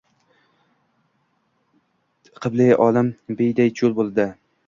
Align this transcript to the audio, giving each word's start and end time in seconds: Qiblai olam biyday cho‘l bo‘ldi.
Qiblai 2.45 2.69
olam 2.87 3.11
biyday 3.43 3.73
cho‘l 3.81 3.97
bo‘ldi. 4.01 4.27